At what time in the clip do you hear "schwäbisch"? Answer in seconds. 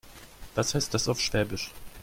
1.21-1.71